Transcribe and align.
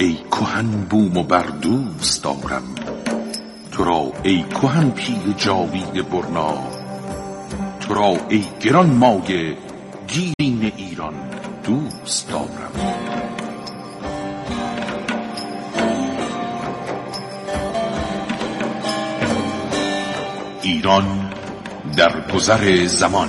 ای 0.00 0.16
کهن 0.30 0.66
بوم 0.90 1.16
و 1.16 1.22
بر 1.22 1.42
دوست 1.42 2.24
دارم. 2.24 2.62
تو 3.72 3.84
را 3.84 4.12
ای 4.22 4.42
کهن 4.42 4.90
پیل 4.90 5.32
جاوید 5.36 6.10
برنا. 6.10 6.54
تو 7.80 7.94
را 7.94 8.16
ای 8.28 8.44
گران 8.60 8.90
مایه 8.90 9.56
گیرین 10.08 10.34
ایران 10.38 10.49
دوست 12.10 12.28
دارم 12.28 12.72
ایران 20.62 21.30
در 21.96 22.20
گذر 22.34 22.86
زمان. 22.86 23.28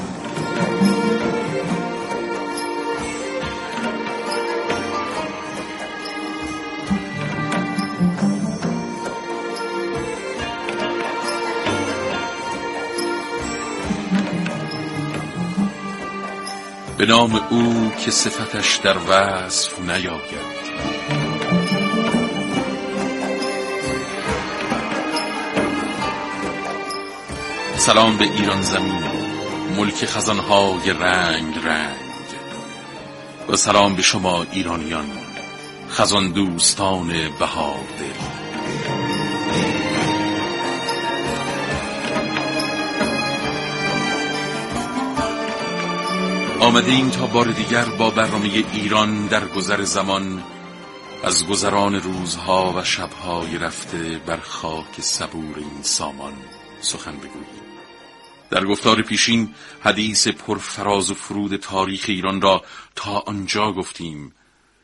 به 17.02 17.08
نام 17.08 17.36
او 17.50 17.92
که 18.06 18.12
صفتش 18.12 18.76
در 18.76 18.98
وصف 18.98 19.80
نیاید. 19.80 20.62
سلام 27.78 28.18
به 28.18 28.24
ایران 28.24 28.62
زمین 28.62 29.04
ملک 29.78 30.06
خزانهای 30.06 30.94
رنگ 30.94 31.56
رنگ. 31.64 31.96
و 33.50 33.56
سلام 33.56 33.96
به 33.96 34.02
شما 34.02 34.46
ایرانیان 34.52 35.10
خزان 35.90 36.32
دوستان 36.32 37.08
بهار 37.40 37.80
آمده 46.72 46.92
این 46.92 47.12
تا 47.12 47.26
بار 47.26 47.46
دیگر 47.46 47.86
با 47.86 48.10
برنامه 48.10 48.48
ایران 48.74 49.28
در 49.28 49.48
گذر 49.48 49.84
زمان 49.84 50.44
از 51.24 51.48
گذران 51.48 51.96
روزها 51.96 52.74
و 52.78 52.84
شبهای 52.84 53.58
رفته 53.58 54.22
بر 54.26 54.38
خاک 54.38 55.02
صبور 55.02 55.58
این 55.58 55.84
سامان 55.84 56.34
سخن 56.82 57.18
بگوییم. 57.18 57.62
در 58.50 58.66
گفتار 58.66 59.02
پیشین 59.02 59.54
حدیث 59.82 60.28
پرفراز 60.28 61.12
و 61.12 61.14
فرود 61.14 61.56
تاریخ 61.56 62.06
ایران 62.08 62.42
را 62.42 62.64
تا 62.96 63.20
آنجا 63.20 63.72
گفتیم 63.72 64.34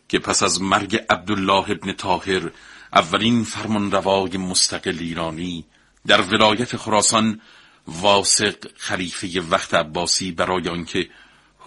که 0.10 0.20
پس 0.20 0.44
از 0.44 0.62
مرگ 0.62 0.96
عبدالله 1.10 1.72
ابن 1.72 1.94
طاهر 1.94 2.52
اولین 2.94 3.44
فرمان 3.44 3.92
روای 3.92 4.38
مستقل 4.38 4.98
ایرانی 5.00 5.66
در 6.08 6.22
ولایت 6.22 6.78
خراسان 6.78 7.42
واسق 7.88 8.56
خلیفه 8.78 9.42
وقت 9.42 9.74
عباسی 9.74 10.32
برای 10.32 10.70
آنکه 10.70 11.10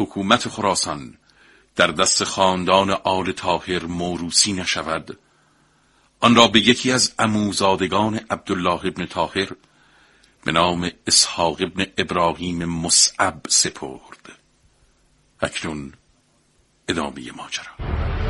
حکومت 0.00 0.48
خراسان 0.48 1.16
در 1.76 1.86
دست 1.86 2.24
خاندان 2.24 2.90
آل 2.90 3.32
تاهر 3.32 3.84
موروسی 3.84 4.52
نشود. 4.52 5.18
آن 6.20 6.34
را 6.34 6.48
به 6.48 6.60
یکی 6.60 6.92
از 6.92 7.12
اموزادگان 7.18 8.20
عبدالله 8.30 8.86
ابن 8.86 9.06
تاهر 9.06 9.48
به 10.44 10.52
نام 10.52 10.90
اسحاق 11.06 11.56
ابن 11.60 11.86
ابراهیم 11.98 12.64
مصعب 12.64 13.40
سپرد. 13.48 14.38
اکنون 15.40 15.92
ادامه 16.88 17.32
ماجرا. 17.36 18.29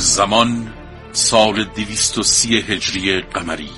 زمان 0.00 0.72
سال 1.12 1.64
دویست 1.64 2.18
و 2.18 2.22
سی 2.22 2.56
هجری 2.56 3.20
قمری. 3.20 3.68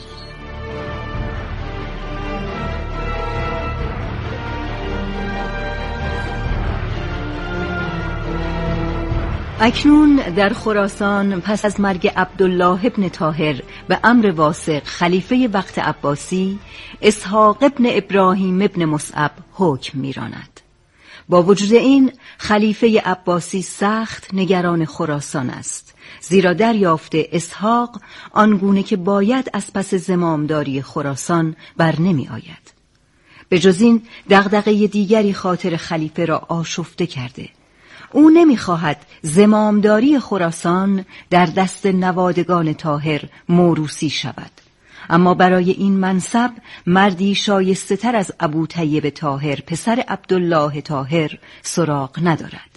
اکنون 9.60 10.16
در 10.16 10.48
خراسان 10.48 11.40
پس 11.40 11.64
از 11.64 11.80
مرگ 11.80 12.12
عبدالله 12.16 12.86
ابن 12.86 13.08
تاهر 13.08 13.62
به 13.88 13.98
امر 14.04 14.30
واسق 14.30 14.84
خلیفه 14.84 15.48
وقت 15.52 15.78
عباسی 15.78 16.58
اسحاق 17.02 17.62
ابن 17.62 17.86
ابراهیم 17.88 18.62
ابن 18.62 18.84
مصعب 18.84 19.32
حکم 19.52 19.98
میراند. 19.98 20.60
با 21.28 21.42
وجود 21.42 21.72
این 21.72 22.12
خلیفه 22.38 23.00
عباسی 23.00 23.62
سخت 23.62 24.34
نگران 24.34 24.84
خراسان 24.84 25.50
است. 25.50 25.81
زیرا 26.20 26.52
دریافته 26.52 27.28
اسحاق 27.32 28.00
آنگونه 28.32 28.82
که 28.82 28.96
باید 28.96 29.50
از 29.52 29.72
پس 29.72 29.94
زمامداری 29.94 30.82
خراسان 30.82 31.56
بر 31.76 32.00
نمی 32.00 32.28
آید. 32.28 32.72
به 33.48 33.58
جز 33.58 33.80
این 33.80 34.02
دغدغه 34.30 34.86
دیگری 34.86 35.34
خاطر 35.34 35.76
خلیفه 35.76 36.24
را 36.24 36.38
آشفته 36.38 37.06
کرده. 37.06 37.48
او 38.12 38.30
نمی‌خواهد 38.30 39.06
زمامداری 39.22 40.18
خراسان 40.18 41.04
در 41.30 41.46
دست 41.46 41.86
نوادگان 41.86 42.72
تاهر 42.72 43.20
موروسی 43.48 44.10
شود. 44.10 44.50
اما 45.10 45.34
برای 45.34 45.70
این 45.70 45.92
منصب 45.92 46.50
مردی 46.86 47.34
شایسته 47.34 47.96
تر 47.96 48.16
از 48.16 48.32
ابو 48.40 48.66
طیب 48.66 49.08
تاهر 49.08 49.60
پسر 49.60 50.04
عبدالله 50.08 50.80
تاهر 50.80 51.38
سراغ 51.62 52.18
ندارد. 52.22 52.71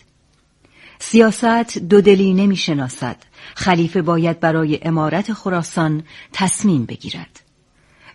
سیاست 0.99 1.77
دودلی 1.77 2.33
نمی 2.33 2.55
شناسد 2.55 3.15
خلیفه 3.55 4.01
باید 4.01 4.39
برای 4.39 4.79
امارت 4.83 5.33
خراسان 5.33 6.03
تصمیم 6.33 6.85
بگیرد. 6.85 7.39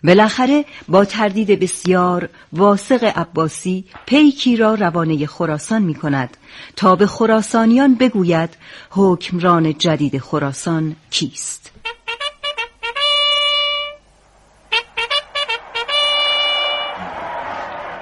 بالاخره 0.03 0.65
با 0.87 1.05
تردید 1.05 1.59
بسیار 1.59 2.29
واسق 2.53 3.03
عباسی 3.15 3.85
پیکی 4.05 4.57
را 4.57 4.73
روانه 4.73 5.25
خراسان 5.25 5.81
می 5.81 5.95
کند 5.95 6.37
تا 6.75 6.95
به 6.95 7.07
خراسانیان 7.07 7.95
بگوید 7.95 8.49
حکمران 8.89 9.77
جدید 9.77 10.17
خراسان 10.17 10.95
کیست. 11.09 11.71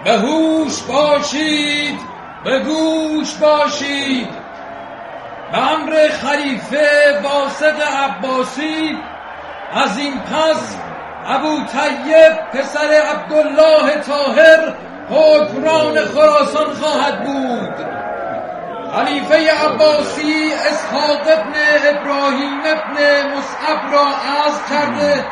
به 0.03 0.19
هوش 0.19 0.81
باشید 0.81 1.99
به 2.43 2.59
گوش 2.59 3.33
باشید. 3.33 4.48
به 5.51 5.71
امر 5.71 6.07
خلیفه 6.09 7.19
واسق 7.23 7.81
عباسی 8.03 8.97
از 9.73 9.97
این 9.97 10.19
پس 10.19 10.77
ابو 11.25 11.65
طیب 11.65 12.33
پسر 12.53 12.91
عبدالله 13.13 14.01
طاهر 14.07 14.73
حکمران 15.09 16.05
خراسان 16.05 16.73
خواهد 16.73 17.23
بود. 17.25 17.75
خلیفه 18.93 19.51
عباسی 19.65 20.53
اسحاق 20.69 21.21
ابن 21.27 21.53
ابراهیم 21.89 22.59
ابن 22.65 23.27
مصعب 23.37 23.93
را 23.93 24.05
عرض 24.07 24.59
کرده 24.69 25.25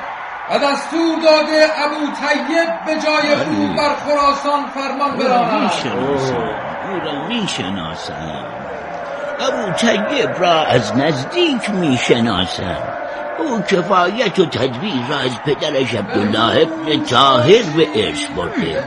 و 0.49 0.59
دستور 0.59 1.15
داده 1.23 1.65
ابو 1.85 2.05
طیب 2.05 2.69
به 2.85 3.01
جای 3.01 3.33
او 3.33 3.73
بر 3.77 3.95
خراسان 3.95 4.65
فرمان 4.73 5.17
براند. 5.17 5.71
او 6.89 6.99
را 7.05 7.27
می‌شناسم. 7.27 8.45
ابو 9.39 9.71
طیب 9.71 10.29
را 10.39 10.63
از 10.63 10.97
نزدیک 10.97 11.69
می 11.69 11.97
شناسم 12.07 12.77
او 13.39 13.61
کفایت 13.61 14.39
و 14.39 14.45
تدبیر 14.45 15.07
را 15.09 15.17
از 15.17 15.31
پدرش 15.45 15.95
عبدالله 15.95 16.61
ابن 16.61 17.03
تاهر 17.03 17.63
به 17.77 17.87
ارث 17.95 18.25
برده. 18.37 18.83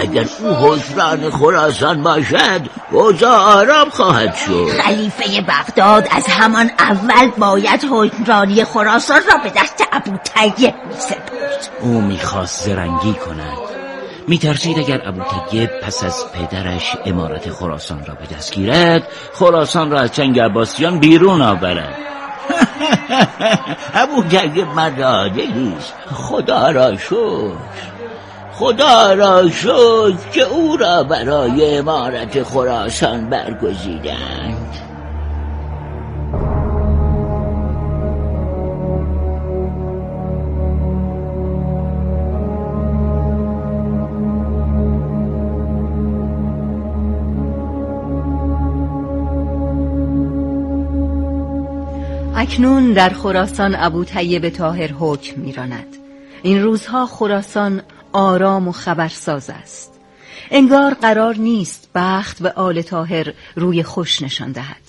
اگر 0.00 0.24
او 0.40 0.48
حکمران 0.48 1.30
خراسان 1.30 2.02
باشد 2.02 2.60
اوضاع 2.90 3.38
آرام 3.58 3.90
خواهد 3.90 4.34
شد. 4.34 4.68
خلیفه 4.68 5.40
بغداد 5.40 6.08
از 6.10 6.26
همان 6.26 6.70
اول 6.78 7.30
باید 7.38 7.84
حکمرانی 7.90 8.64
خراسان 8.64 9.20
را 9.32 9.38
به 9.42 9.50
دست 9.50 9.84
ابو 9.92 10.16
طیب 10.16 10.74
می 10.74 10.96
او 11.80 12.00
می‌خواست 12.00 12.64
زرنگی 12.64 13.14
کند. 13.14 13.61
میترسید 14.28 14.78
اگر 14.78 15.08
ابو 15.08 15.22
طیب 15.50 15.70
پس 15.80 16.04
از 16.04 16.24
پدرش 16.32 16.96
امارت 17.04 17.50
خراسان 17.50 18.04
را 18.06 18.14
به 18.14 18.36
دست 18.36 18.54
گیرد 18.54 19.08
خراسان 19.34 19.90
را 19.90 20.00
از 20.00 20.12
چنگ 20.12 20.40
عباسیان 20.40 20.98
بیرون 20.98 21.42
آورد. 21.42 21.96
ابو 23.94 24.22
طیب 24.22 24.68
مراده 24.68 25.42
است 25.78 25.94
خدا 26.14 26.70
را 26.70 26.96
شکر. 26.96 27.52
خدا 28.52 29.12
را 29.12 29.50
شکر 29.50 30.30
که 30.32 30.42
او 30.42 30.76
را 30.76 31.02
برای 31.02 31.78
امارت 31.78 32.42
خراسان 32.42 33.30
برگزیدند. 33.30 34.81
اکنون 52.42 52.92
در 52.92 53.08
خراسان 53.08 53.74
ابو 53.74 54.04
طیب 54.04 54.48
تاهر 54.48 54.92
حکم 54.92 55.40
میراند. 55.40 55.96
این 56.42 56.62
روزها 56.62 57.06
خراسان 57.06 57.82
آرام 58.12 58.68
و 58.68 58.72
خبرساز 58.72 59.50
است. 59.50 59.92
انگار 60.50 60.94
قرار 60.94 61.36
نیست 61.36 61.88
بخت 61.94 62.42
به 62.42 62.50
آل 62.50 62.82
تاهر 62.82 63.32
روی 63.56 63.82
خوش 63.82 64.22
نشان 64.22 64.52
دهد. 64.52 64.82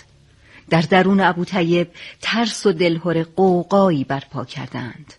در 0.69 0.81
درون 0.81 1.19
ابو 1.19 1.45
طیب 1.45 1.87
ترس 2.21 2.65
و 2.65 2.71
دلهور 2.71 3.23
قوقایی 3.23 4.03
برپا 4.03 4.45
کردند. 4.45 5.13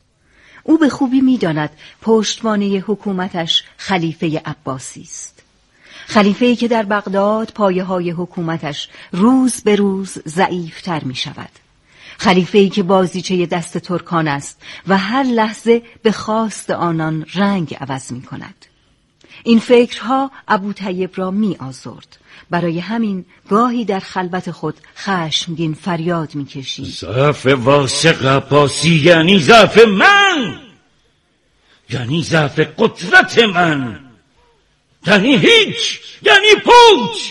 او 0.62 0.78
به 0.78 0.88
خوبی 0.88 1.20
می‌داند 1.20 1.70
پشتوانه 2.02 2.66
حکومتش 2.66 3.64
خلیفه 3.76 4.42
عباسی 4.44 5.02
است. 5.02 5.42
خلیفه 6.06 6.56
که 6.56 6.68
در 6.68 6.82
بغداد 6.82 7.52
پایه 7.54 7.84
های 7.84 8.10
حکومتش 8.10 8.88
روز 9.12 9.62
به 9.62 9.76
روز 9.76 10.18
ضعیفتر 10.28 11.04
می 11.04 11.14
شود 11.14 11.63
خلیفه 12.18 12.68
که 12.68 12.82
بازیچه 12.82 13.46
دست 13.46 13.78
ترکان 13.78 14.28
است 14.28 14.62
و 14.88 14.98
هر 14.98 15.22
لحظه 15.22 15.82
به 16.02 16.12
خواست 16.12 16.70
آنان 16.70 17.26
رنگ 17.34 17.76
عوض 17.80 18.12
می 18.12 18.22
کند. 18.22 18.66
این 19.44 19.58
فکرها 19.58 20.30
ابو 20.48 20.72
طیب 20.72 21.10
را 21.14 21.30
می 21.30 21.56
آزرد. 21.56 22.18
برای 22.50 22.78
همین 22.78 23.24
گاهی 23.48 23.84
در 23.84 24.00
خلوت 24.00 24.50
خود 24.50 24.74
خشمگین 24.96 25.74
فریاد 25.74 26.34
می 26.34 26.44
کشید 26.46 26.86
ضعف 26.86 27.46
واسق 27.46 28.26
عباسی 28.26 28.94
یعنی 28.96 29.38
ضعف 29.38 29.78
من! 29.78 30.60
یعنی 31.90 32.22
ضعف 32.22 32.60
قدرت 32.78 33.38
من! 33.38 34.00
یعنی 35.06 35.36
هیچ! 35.36 36.00
یعنی 36.22 36.54
پوچ! 36.64 37.30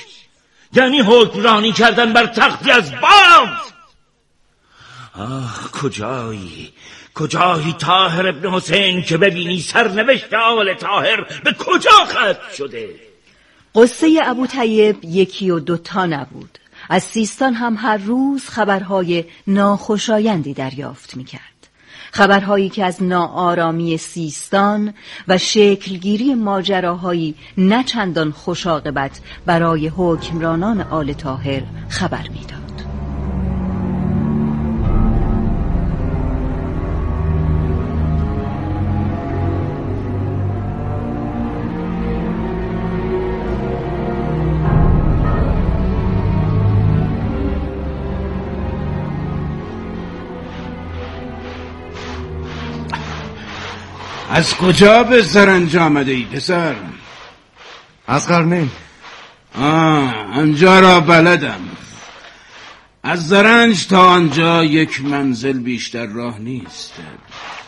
یعنی 0.73 0.99
حکمرانی 0.99 1.71
کردن 1.71 2.13
بر 2.13 2.25
تختی 2.25 2.71
از 2.71 2.91
باد! 2.91 3.72
آه 5.17 5.71
کجایی؟ 5.71 6.73
کجایی 7.15 7.73
تاهر 7.79 8.27
ابن 8.27 8.49
حسین 8.49 9.01
که 9.01 9.17
ببینی 9.17 9.59
سرنوشت 9.59 10.33
آل 10.33 10.73
تاهر 10.73 11.21
به 11.43 11.53
کجا 11.53 11.91
ختم 12.05 12.55
شده؟ 12.57 12.89
قصه 13.75 14.19
ابو 14.23 14.47
طیب 14.47 14.97
یکی 15.03 15.49
و 15.49 15.59
دوتا 15.59 16.05
نبود. 16.05 16.59
از 16.89 17.03
سیستان 17.03 17.53
هم 17.53 17.75
هر 17.79 17.97
روز 17.97 18.49
خبرهای 18.49 19.25
ناخوشایندی 19.47 20.53
دریافت 20.53 21.17
می‌کرد. 21.17 21.41
خبرهایی 22.11 22.69
که 22.69 22.85
از 22.85 23.03
ناآرامی 23.03 23.97
سیستان 23.97 24.93
و 25.27 25.37
شکلگیری 25.37 26.35
ماجراهایی 26.35 27.35
نه 27.57 27.83
چندان 27.83 28.31
خوشاقبت 28.31 29.19
برای 29.45 29.87
حکمرانان 29.87 30.81
آل 30.81 31.13
تاهر 31.13 31.63
خبر 31.89 32.27
می‌داد. 32.29 32.62
از 54.33 54.55
کجا 54.55 55.03
به 55.03 55.21
زرنج 55.21 55.77
آمده 55.77 56.11
ای 56.11 56.23
پسر؟ 56.23 56.75
از 58.07 58.27
قرنین 58.27 58.71
آه 59.55 60.13
آنجا 60.35 60.79
را 60.79 60.99
بلدم. 60.99 61.59
از 63.03 63.27
زرنج 63.27 63.87
تا 63.87 64.07
آنجا 64.07 64.63
یک 64.63 65.01
منزل 65.05 65.59
بیشتر 65.59 66.05
راه 66.05 66.39
نیست. 66.39 66.93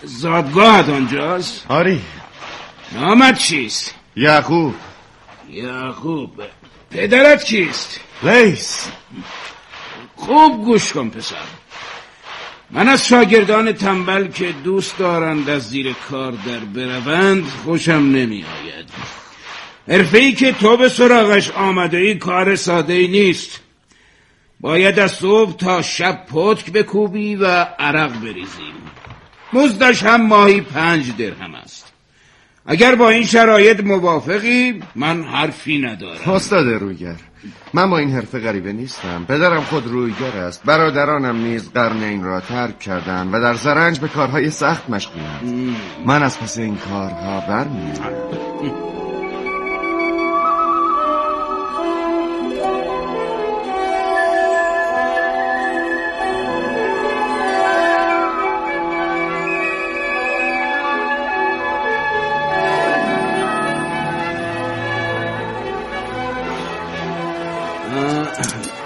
زادگاهت 0.04 0.90
آنجاست؟ 0.90 1.66
آری. 1.70 2.02
نامت 2.92 3.38
چیست؟ 3.38 3.96
یعقوب. 4.16 4.76
یعقوب 5.50 6.42
پدرت 6.92 7.44
کیست؟ 7.44 8.00
لیس 8.24 8.88
خوب 10.16 10.66
گوش 10.66 10.94
کن 10.94 11.10
پسر. 11.10 11.36
من 12.76 12.88
از 12.88 13.08
شاگردان 13.08 13.72
تنبل 13.72 14.28
که 14.28 14.54
دوست 14.64 14.98
دارند 14.98 15.50
از 15.50 15.70
زیر 15.70 15.94
کار 16.10 16.32
در 16.32 16.60
بروند 16.60 17.44
خوشم 17.44 17.92
نمی 17.92 18.46
آید 18.46 18.86
حرفه 19.88 20.32
که 20.32 20.52
تو 20.52 20.78
به 20.78 20.90
سراغش 20.90 21.52
آمده 21.52 21.98
ای 21.98 22.16
کار 22.16 22.56
ساده 22.56 22.94
ای 22.94 23.08
نیست. 23.08 23.60
باید 24.60 25.00
از 25.00 25.12
صبح 25.12 25.58
تا 25.58 25.82
شب 25.82 26.26
پتک 26.26 26.72
بکوبی 26.72 27.36
و 27.36 27.46
عرق 27.80 28.20
بریزیم 28.20 28.74
مزدش 29.54 30.04
هم 30.04 30.28
ماهی 30.28 30.62
پنج 30.62 31.18
درهم 31.18 31.56
است. 31.56 31.85
اگر 32.66 32.96
با 32.96 33.10
این 33.10 33.24
شرایط 33.24 33.80
موافقی 33.80 34.84
من 34.96 35.24
حرفی 35.24 35.78
ندارم. 35.78 36.32
استاد 36.32 36.68
رویگر 36.68 37.16
من 37.74 37.90
با 37.90 37.98
این 37.98 38.12
حرفه 38.12 38.40
غریبه 38.40 38.74
نیستم. 38.74 39.26
پدرم 39.28 39.62
خود 39.62 39.88
رویگر 39.88 40.38
است. 40.38 40.64
برادرانم 40.64 41.36
نیز 41.36 41.72
قرن 41.72 42.04
این 42.04 42.24
را 42.24 42.40
ترک 42.40 42.80
کردن 42.80 43.28
و 43.28 43.42
در 43.42 43.54
زرنج 43.54 44.00
به 44.00 44.08
کارهای 44.08 44.50
سخت 44.50 44.90
مشغولند. 44.90 45.76
من 46.06 46.24
از 46.24 46.40
پس 46.40 46.58
این 46.58 46.76
کارها 46.76 47.40
برمیام 47.40 48.96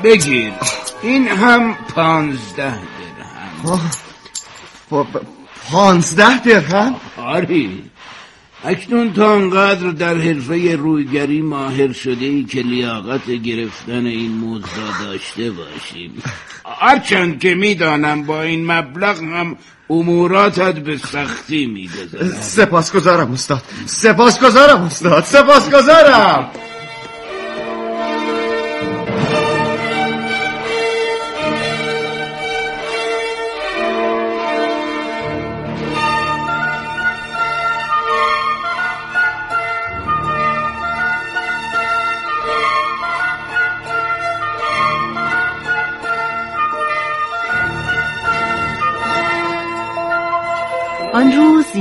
بگیر. 0.04 0.54
این 1.02 1.28
هم 1.28 1.76
پانزده 1.96 2.80
درهم. 3.20 3.92
پانزده 5.72 6.40
درهم؟ 6.40 6.96
آری. 7.18 7.84
اکنون 8.64 9.14
تا 9.14 9.34
انقدر 9.34 9.90
در 9.90 10.18
حرفه 10.18 10.76
رویگری 10.76 11.42
ماهر 11.42 11.94
شده 11.94 12.26
ای 12.26 12.44
که 12.44 12.62
لیاقت 12.62 13.32
گرفتن 13.32 14.06
این 14.06 14.32
موضوع 14.32 15.00
داشته 15.02 15.52
باشیم. 15.52 16.24
هرچند 16.80 17.40
که 17.40 17.56
می‌دانم 17.56 18.24
با 18.24 18.42
این 18.42 18.72
مبلغ 18.72 19.18
هم 19.24 19.58
اموراتت 19.90 20.80
به 20.80 20.98
سختی 20.98 21.66
میگذرد 21.66 22.42
سپاسگزارم 22.42 23.32
استاد. 23.32 23.64
سپاسگزارم 23.86 24.82
استاد. 24.82 25.24
سپاسگزارم. 25.24 26.52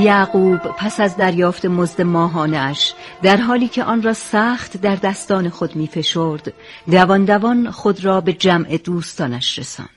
یعقوب 0.08 0.58
پس 0.58 1.00
از 1.00 1.16
دریافت 1.16 1.64
مزد 1.64 2.02
ماهانش 2.02 2.92
در 3.22 3.36
حالی 3.36 3.68
که 3.68 3.84
آن 3.84 4.02
را 4.02 4.12
سخت 4.12 4.76
در 4.76 4.96
دستان 4.96 5.48
خود 5.48 5.76
می 5.76 5.86
فشرد 5.86 6.52
دوان 6.90 7.24
دوان 7.24 7.70
خود 7.70 8.04
را 8.04 8.20
به 8.20 8.32
جمع 8.32 8.76
دوستانش 8.76 9.58
رساند. 9.58 9.88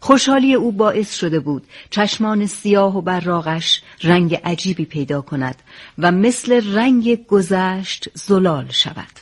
خوشحالی 0.00 0.54
او 0.54 0.72
باعث 0.72 1.14
شده 1.14 1.40
بود 1.40 1.66
چشمان 1.90 2.46
سیاه 2.46 2.96
و 2.96 3.00
براغش 3.00 3.82
رنگ 4.02 4.34
عجیبی 4.44 4.84
پیدا 4.84 5.20
کند 5.20 5.56
و 5.98 6.12
مثل 6.12 6.74
رنگ 6.74 7.26
گذشت 7.26 8.08
زلال 8.14 8.68
شود. 8.70 9.14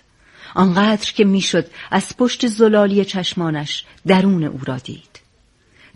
آنقدر 0.54 1.12
که 1.12 1.24
می‌شد 1.24 1.66
از 1.90 2.16
پشت 2.16 2.46
زلالی 2.46 3.04
چشمانش 3.04 3.84
درون 4.06 4.44
او 4.44 4.60
را 4.66 4.76
دید. 4.76 5.17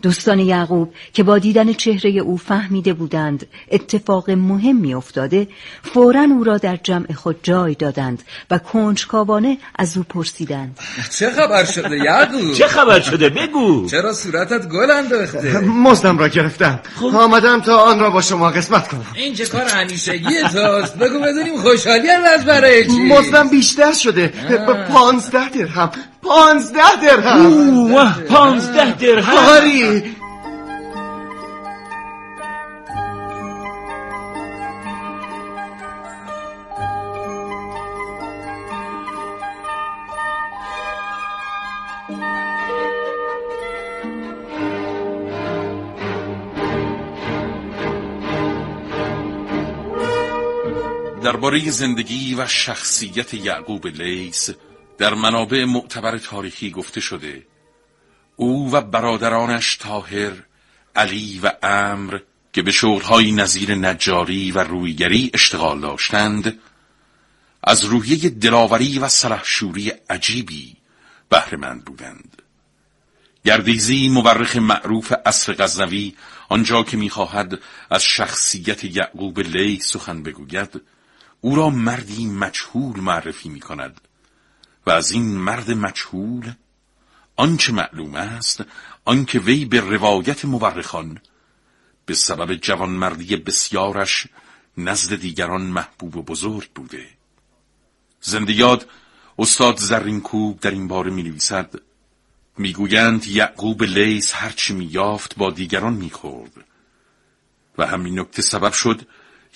دوستان 0.03 0.39
یعقوب 0.39 0.93
که 1.13 1.23
با 1.23 1.39
دیدن 1.39 1.73
چهره 1.73 2.09
او 2.09 2.37
فهمیده 2.37 2.93
بودند 2.93 3.45
اتفاق 3.71 4.29
مهمی 4.29 4.93
افتاده 4.93 5.47
فورا 5.83 6.21
او 6.21 6.43
را 6.43 6.57
در 6.57 6.79
جمع 6.83 7.13
خود 7.13 7.39
جای 7.43 7.75
دادند 7.75 8.23
و 8.51 8.57
کنجکاوانه 8.57 9.57
از 9.75 9.97
او 9.97 10.03
پرسیدند. 10.03 10.79
چه 11.17 11.29
خبر 11.29 11.65
شده 11.65 11.97
یعقوب؟ 11.97 12.53
چه 12.53 12.67
خبر 12.67 12.99
شده؟ 12.99 13.29
بگو. 13.29 13.89
چرا 13.89 14.13
صورتت 14.13 14.67
گل 14.69 14.91
انداخته 14.91 15.59
مزدم 15.59 16.17
را 16.17 16.27
گرفتم. 16.27 16.79
آمدم 17.13 17.61
تا 17.61 17.77
آن 17.77 17.99
را 17.99 18.09
با 18.09 18.21
شما 18.21 18.49
قسمت 18.49 18.87
کنم. 18.87 19.05
این 19.15 19.33
چه 19.33 19.45
کار 19.45 19.61
همیشگی 19.61 20.41
توست؟ 20.41 20.97
بگو 20.97 21.19
بدونیم 21.19 21.57
خوشحالی 21.57 22.09
از 22.09 22.45
برای 22.45 22.87
چی؟ 22.87 22.91
مزدم 22.91 23.49
بیشتر 23.49 23.93
شده. 23.93 24.33
پانزده 24.89 25.49
درهم. 25.49 25.91
پانزده 26.23 26.95
درهم. 27.01 27.45
اوه 27.45 28.19
پانزده 28.19 28.91
درهم. 28.91 29.37
آری 29.37 30.15
درباره 51.23 51.71
زندگی 51.71 52.35
و 52.35 52.47
شخصیت 52.47 53.33
یعقوب 53.33 53.87
لیس 53.87 54.49
در 54.97 55.13
منابع 55.13 55.65
معتبر 55.65 56.17
تاریخی 56.17 56.71
گفته 56.71 57.01
شده 57.01 57.47
او 58.35 58.71
و 58.71 58.81
برادرانش 58.81 59.75
تاهر 59.75 60.33
علی 60.95 61.39
و 61.43 61.51
امر 61.63 62.19
که 62.53 62.61
به 62.61 62.71
شغلهای 62.71 63.31
نظیر 63.31 63.75
نجاری 63.75 64.51
و 64.51 64.59
رویگری 64.59 65.31
اشتغال 65.33 65.79
داشتند 65.79 66.59
از 67.63 67.83
روحیه 67.83 68.29
دلاوری 68.29 68.99
و 68.99 69.07
سلحشوری 69.07 69.89
عجیبی 70.09 70.75
بهرهمند 71.29 71.85
بودند. 71.85 72.41
گردیزی 73.45 74.09
مورخ 74.09 74.55
معروف 74.55 75.13
اصر 75.25 75.53
غزنوی 75.53 76.15
آنجا 76.49 76.83
که 76.83 76.97
می‌خواهد 76.97 77.59
از 77.89 78.03
شخصیت 78.03 78.83
یعقوب 78.83 79.39
لی 79.39 79.79
سخن 79.79 80.23
بگوید 80.23 80.81
او 81.41 81.55
را 81.55 81.69
مردی 81.69 82.25
مجهول 82.25 82.99
معرفی 82.99 83.49
می 83.49 83.59
کند 83.59 84.01
و 84.85 84.91
از 84.91 85.11
این 85.11 85.37
مرد 85.37 85.71
مجهول 85.71 86.53
آنچه 87.35 87.73
معلوم 87.73 88.15
است 88.15 88.63
آنکه 89.05 89.39
وی 89.39 89.65
به 89.65 89.79
روایت 89.79 90.45
مورخان 90.45 91.21
به 92.05 92.13
سبب 92.13 92.55
جوانمردی 92.55 93.35
بسیارش 93.35 94.27
نزد 94.77 95.15
دیگران 95.15 95.61
محبوب 95.61 96.17
و 96.17 96.23
بزرگ 96.23 96.69
بوده. 96.75 97.05
زندیاد 98.21 98.89
استاد 99.39 99.77
زرینکوب 99.77 100.59
در 100.59 100.71
این 100.71 100.87
باره 100.87 101.11
می 101.11 101.23
نویسد 101.23 101.75
می‌گویند 102.57 103.27
یعقوب 103.27 103.83
لیس 103.83 104.33
هرچی 104.35 104.73
میافت 104.73 105.35
با 105.35 105.51
دیگران 105.51 105.93
می‌خورد. 105.93 106.51
و 107.77 107.85
همین 107.85 108.19
نکته 108.19 108.41
سبب 108.41 108.73
شد 108.73 109.07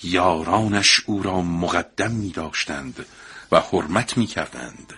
یارانش 0.03 1.01
او 1.05 1.23
را 1.23 1.41
مقدم 1.41 2.11
می 2.11 2.29
داشتند 2.29 3.05
و 3.51 3.59
حرمت 3.59 4.17
می 4.17 4.25
کردند 4.25 4.93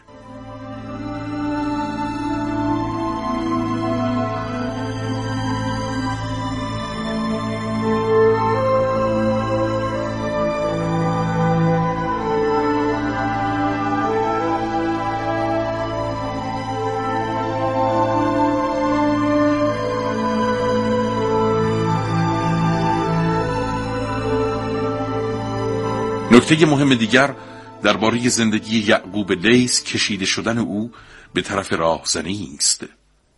نکته 26.40 26.66
مهم 26.66 26.96
دیگر 26.96 27.36
درباره 27.84 28.30
زندگی 28.30 28.80
یعقوب 28.80 29.32
لیس 29.32 29.84
کشیده 29.84 30.26
شدن 30.26 30.58
او 30.58 30.92
به 31.34 31.42
طرف 31.42 31.74
راهزنی 31.74 32.56
است. 32.58 32.86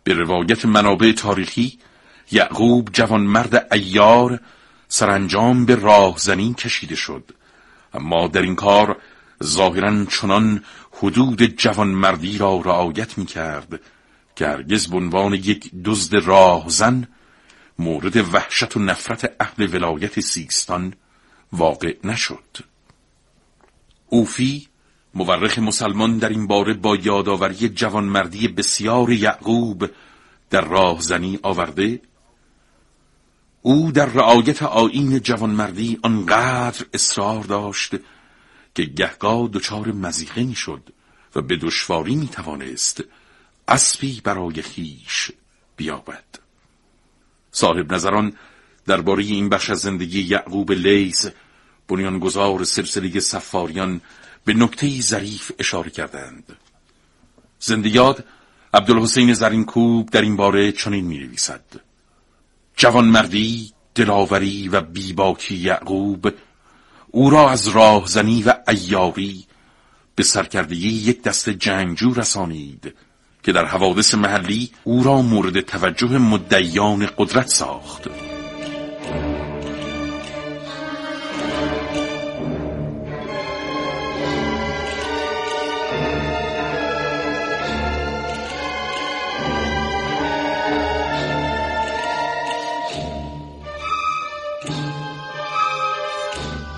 به 0.04 0.14
روایت 0.14 0.64
منابع 0.64 1.12
تاریخی 1.12 1.78
یعقوب 2.32 2.88
جوانمرد 2.92 3.72
ایار 3.72 4.40
سرانجام 4.88 5.66
به 5.66 5.74
راهزنی 5.74 6.54
کشیده 6.54 6.94
شد. 6.94 7.24
اما 7.94 8.28
در 8.28 8.42
این 8.42 8.54
کار 8.54 8.96
ظاهرا 9.44 10.04
چنان 10.04 10.64
حدود 10.92 11.42
جوانمردی 11.42 12.38
را 12.38 12.60
رعایت 12.64 13.18
می 13.18 13.26
کرد 13.26 13.80
که 14.36 14.46
هرگز 14.46 14.86
به 14.86 14.96
عنوان 14.96 15.34
یک 15.34 15.70
دزد 15.84 16.14
راهزن 16.14 17.08
مورد 17.78 18.34
وحشت 18.34 18.76
و 18.76 18.80
نفرت 18.80 19.32
اهل 19.40 19.74
ولایت 19.74 20.20
سیستان 20.20 20.94
واقع 21.52 21.96
نشد. 22.04 22.71
اوفی 24.12 24.68
مورخ 25.14 25.58
مسلمان 25.58 26.18
در 26.18 26.28
این 26.28 26.46
باره 26.46 26.74
با 26.74 26.96
یادآوری 26.96 27.68
جوانمردی 27.68 28.48
بسیار 28.48 29.12
یعقوب 29.12 29.90
در 30.50 30.60
راهزنی 30.60 31.38
آورده 31.42 32.00
او 33.62 33.92
در 33.92 34.06
رعایت 34.06 34.62
آیین 34.62 35.20
جوانمردی 35.20 35.98
آنقدر 36.02 36.86
اصرار 36.94 37.42
داشت 37.44 37.94
که 38.74 38.82
گهگاه 38.82 39.48
دچار 39.52 39.92
مزیقه 39.92 40.42
می‌شد 40.42 40.82
و 41.36 41.42
به 41.42 41.56
دشواری 41.56 42.14
می 42.14 42.28
توانست 42.28 43.04
اسبی 43.68 44.20
برای 44.24 44.62
خیش 44.62 45.32
بیابد. 45.76 46.24
صاحب 47.52 47.92
نظران 47.92 48.32
درباره 48.86 49.22
این 49.22 49.48
بخش 49.48 49.70
از 49.70 49.78
زندگی 49.78 50.22
یعقوب 50.22 50.72
لیس 50.72 51.26
بنیانگذار 51.88 52.64
سلسله 52.64 53.20
سفاریان 53.20 54.00
به 54.44 54.54
نکته 54.54 55.00
ظریف 55.00 55.52
اشاره 55.58 55.90
کردند. 55.90 56.56
زندیاد 57.58 58.24
عبدالحسین 58.74 59.34
زرینکوب 59.34 60.10
در 60.10 60.22
این 60.22 60.36
باره 60.36 60.72
چنین 60.72 61.04
می 61.04 61.18
نویسد 61.18 61.64
جوانمردی 62.76 63.72
دلاوری 63.94 64.68
و 64.68 64.80
بیباکی 64.80 65.54
یعقوب 65.54 66.32
او 67.10 67.30
را 67.30 67.50
از 67.50 67.68
راهزنی 67.68 68.42
و 68.42 68.54
ایاری 68.68 69.44
به 70.14 70.22
سرکردگی 70.22 70.88
یک 70.88 71.22
دست 71.22 71.48
جنگجو 71.48 72.14
رسانید 72.14 72.94
که 73.42 73.52
در 73.52 73.64
حوادث 73.64 74.14
محلی 74.14 74.70
او 74.84 75.02
را 75.04 75.22
مورد 75.22 75.60
توجه 75.60 76.18
مدیان 76.18 77.08
قدرت 77.18 77.48
ساخت. 77.48 78.31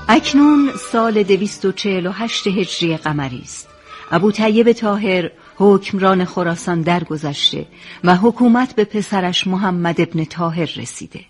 اکنون 0.08 0.70
سال 0.92 1.22
دویست 1.22 1.64
و 1.64 1.72
چهل 1.72 2.06
و 2.06 2.12
هشت 2.12 2.46
هجری 2.46 2.96
قمری 2.96 3.40
است. 3.44 3.68
ابو 4.10 4.32
طیب 4.32 4.72
تاهر 4.72 5.30
حکمران 5.56 6.24
خراسان 6.24 6.82
درگذشته 6.82 7.66
و 8.04 8.16
حکومت 8.16 8.74
به 8.74 8.84
پسرش 8.84 9.46
محمد 9.46 10.00
ابن 10.00 10.24
تاهر 10.24 10.70
رسیده. 10.76 11.20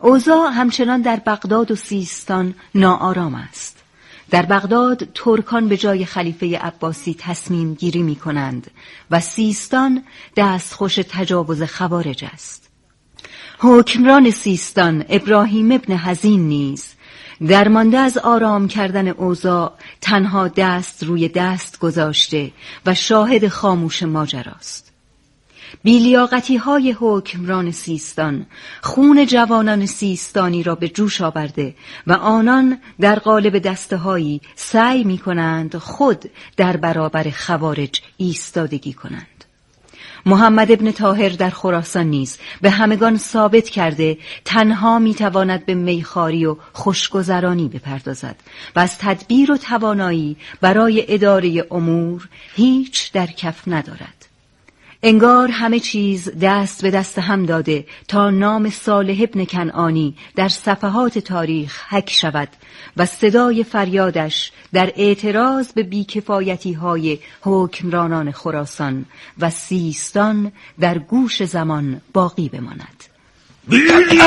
اوضاع 0.00 0.50
همچنان 0.52 1.02
در 1.02 1.16
بغداد 1.16 1.70
و 1.70 1.74
سیستان 1.76 2.54
ناآرام 2.74 3.34
است. 3.34 3.82
در 4.30 4.42
بغداد 4.42 5.08
ترکان 5.14 5.68
به 5.68 5.76
جای 5.76 6.04
خلیفه 6.04 6.58
عباسی 6.58 7.16
تصمیم 7.18 7.74
گیری 7.74 8.02
می 8.02 8.16
کنند 8.16 8.70
و 9.10 9.20
سیستان 9.20 10.04
دستخوش 10.36 10.94
تجاوز 10.94 11.62
خوارج 11.62 12.24
است. 12.32 12.68
حکمران 13.58 14.30
سیستان 14.30 15.04
ابراهیم 15.08 15.72
ابن 15.72 15.96
هزین 15.96 16.48
نیز 16.48 16.93
درمانده 17.48 17.98
از 17.98 18.18
آرام 18.18 18.68
کردن 18.68 19.08
اوضاع 19.08 19.72
تنها 20.00 20.48
دست 20.48 21.02
روی 21.02 21.28
دست 21.28 21.78
گذاشته 21.78 22.52
و 22.86 22.94
شاهد 22.94 23.48
خاموش 23.48 24.02
ماجراست 24.02 24.84
بیلیاقتی 25.82 26.56
های 26.56 26.96
حکمران 26.98 27.70
سیستان 27.70 28.46
خون 28.82 29.26
جوانان 29.26 29.86
سیستانی 29.86 30.62
را 30.62 30.74
به 30.74 30.88
جوش 30.88 31.20
آورده 31.20 31.74
و 32.06 32.12
آنان 32.12 32.78
در 33.00 33.18
قالب 33.18 33.58
دسته 33.58 33.96
هایی 33.96 34.40
سعی 34.54 35.04
می 35.04 35.18
کنند 35.18 35.76
خود 35.76 36.30
در 36.56 36.76
برابر 36.76 37.30
خوارج 37.30 38.02
ایستادگی 38.16 38.92
کنند. 38.92 39.33
محمد 40.26 40.72
ابن 40.72 40.90
تاهر 40.90 41.28
در 41.28 41.50
خراسان 41.50 42.06
نیز 42.06 42.38
به 42.60 42.70
همگان 42.70 43.16
ثابت 43.16 43.68
کرده 43.68 44.18
تنها 44.44 44.98
می‌تواند 44.98 45.66
به 45.66 45.74
میخاری 45.74 46.46
و 46.46 46.56
خوشگذرانی 46.72 47.68
بپردازد 47.68 48.36
و 48.76 48.80
از 48.80 48.98
تدبیر 48.98 49.52
و 49.52 49.56
توانایی 49.56 50.36
برای 50.60 51.04
اداره 51.08 51.66
امور 51.70 52.28
هیچ 52.54 53.12
در 53.12 53.26
کف 53.26 53.62
ندارد. 53.66 54.33
انگار 55.06 55.50
همه 55.50 55.80
چیز 55.80 56.30
دست 56.40 56.82
به 56.82 56.90
دست 56.90 57.18
هم 57.18 57.46
داده 57.46 57.86
تا 58.08 58.30
نام 58.30 58.70
صالح 58.70 59.16
ابن 59.22 59.44
کنعانی 59.44 60.16
در 60.36 60.48
صفحات 60.48 61.18
تاریخ 61.18 61.82
حک 61.88 62.10
شود 62.10 62.48
و 62.96 63.06
صدای 63.06 63.64
فریادش 63.64 64.52
در 64.72 64.92
اعتراض 64.96 65.72
به 65.72 65.82
بیکفایتی 65.82 66.72
های 66.72 67.18
حکمرانان 67.40 68.32
خراسان 68.32 69.04
و 69.38 69.50
سیستان 69.50 70.52
در 70.80 70.98
گوش 70.98 71.42
زمان 71.42 72.00
باقی 72.12 72.48
بماند. 72.48 73.04
بیلی 73.68 74.20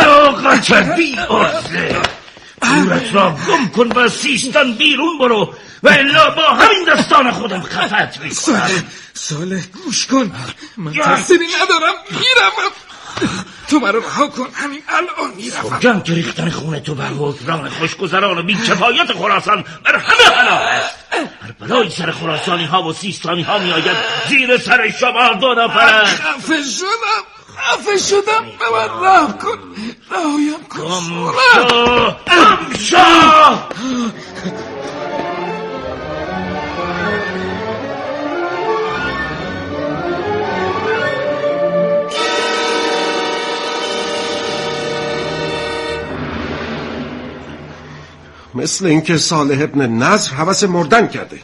بی 2.61 3.11
را 3.13 3.37
گم 3.47 3.67
کن 3.67 3.99
و 3.99 4.09
سیستان 4.09 4.73
بیرون 4.73 5.17
برو 5.19 5.53
و 5.83 5.89
الا 5.89 6.29
با 6.29 6.43
همین 6.43 6.83
دستان 6.87 7.31
خودم 7.31 7.61
خفت 7.61 8.19
می‌کنم. 8.23 8.33
ساله 8.33 8.83
ساله 9.13 9.63
گوش 9.85 10.07
کن. 10.07 10.31
من 10.77 10.93
تحصیلی 10.93 11.45
ندارم 11.45 11.93
میرم 12.09 12.51
تو 13.69 13.79
مرا 13.79 13.99
رها 13.99 14.27
کن. 14.27 14.47
همین 14.53 14.81
الان 14.87 15.35
می‌روم 15.35 15.79
جان 15.79 16.03
که 16.03 16.13
ریختن 16.13 16.49
خون 16.49 16.79
تو 16.79 16.95
بر 16.95 17.07
حکمران 17.07 17.69
خوشگذران 17.69 18.37
و 18.37 18.43
بیکفایت 18.43 19.13
خراسان 19.13 19.65
بر 19.85 19.95
همه 19.95 20.35
حنا 20.35 20.55
است. 20.55 20.95
هر 21.41 21.51
بلای 21.59 21.89
سر 21.89 22.11
خراسانی 22.11 22.65
ها 22.65 22.83
و 22.83 22.93
سیستانی 22.93 23.41
ها 23.41 23.57
می 23.57 23.71
آید 23.71 23.97
زیر 24.29 24.57
سر 24.57 24.89
شما 24.99 25.33
دو 25.33 25.53
نفر 25.53 26.05
خفه 26.05 26.63
شدم. 26.63 27.36
خفه 27.57 27.97
شدم. 27.97 28.45
به 28.59 28.69
من 28.71 29.01
راه 29.01 29.37
کن. 29.37 29.59
رهایم 30.11 30.63
کن. 30.69 30.79
گم 30.79 32.75
شو 32.77 32.97
مثل 48.53 48.85
اینکه 48.85 49.17
صالح 49.17 49.61
ابن 49.63 49.87
نظر 49.87 50.33
حوث 50.33 50.63
مردن 50.63 51.07
کرده. 51.07 51.39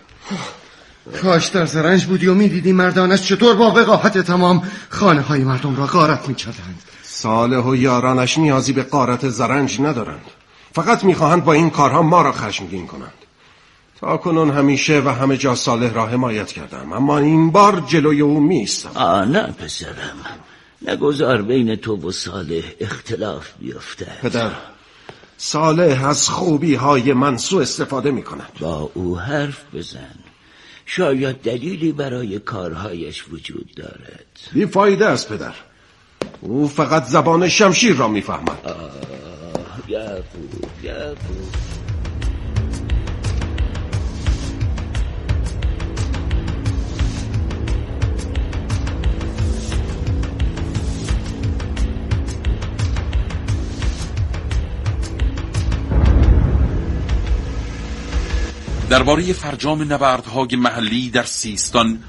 کاش 1.22 1.48
در 1.48 1.66
زرنج 1.66 2.06
بودی 2.06 2.28
و 2.28 2.34
می‌دیدی 2.34 2.72
مردانش 2.72 3.22
چطور 3.22 3.56
با 3.56 3.72
وقاحت 3.72 4.18
تمام 4.18 4.64
خانه 4.90 5.22
های 5.22 5.44
مردم 5.44 5.76
را 5.76 5.86
غارت 5.86 6.30
می‌کردند. 6.30 6.82
صالح 7.04 7.58
و 7.58 7.76
یارانش 7.76 8.38
نیازی 8.38 8.74
به 8.74 8.84
قارت 8.84 9.30
زرنج 9.30 9.82
ندارند. 9.82 10.26
فقط 10.76 11.04
می‌خواهند 11.04 11.44
با 11.44 11.54
این 11.54 11.70
کارها 11.70 12.02
ما 12.02 12.22
را 12.22 12.32
خشمگین 12.32 12.88
کنند. 12.88 13.14
تا 14.00 14.18
کنون 14.18 14.52
همیشه 14.52 15.02
و 15.06 15.10
همه 15.10 15.38
جا 15.38 15.56
صالح 15.56 15.94
را 15.94 16.08
حمایت 16.08 16.52
کردم 16.52 16.94
اما 16.94 17.18
این 17.18 17.52
بار 17.52 17.84
جلوی 17.88 18.22
او 18.22 18.40
میستم 18.40 18.92
آه 18.96 19.26
نه 19.26 19.42
پسرم. 19.42 20.18
نگذار 20.88 21.42
بین 21.42 21.76
تو 21.76 21.96
و 21.96 22.12
صالح 22.12 22.64
اختلاف 22.80 23.48
بیفته. 23.60 24.08
پدر 24.22 24.52
صالح 25.38 26.06
از 26.08 26.30
خوبی 26.30 26.76
های 26.76 27.14
من 27.14 27.38
سو 27.38 27.58
استفاده 27.58 28.12
می 28.12 28.24
کند 28.24 28.50
با 28.60 28.92
او 28.94 29.20
حرف 29.20 29.62
بزن. 29.74 30.23
شاید 30.86 31.36
دلیلی 31.42 31.92
برای 31.92 32.40
کارهایش 32.40 33.26
وجود 33.32 33.72
دارد. 33.76 34.26
بی 34.54 34.66
فایده 34.66 35.06
است 35.06 35.30
پدر. 35.30 35.54
او 36.42 36.68
فقط 36.68 37.04
زبان 37.04 37.50
شمشیر 37.50 37.96
را 37.96 38.08
می‌فهمد. 38.08 38.58
یعقوب 39.88 40.66
یعقوب. 40.84 41.63
درباره 58.94 59.34
فرجام 59.34 59.94
نبردهای 59.94 60.56
محلی 60.56 61.10
در 61.10 61.24
سیستان 61.24 62.04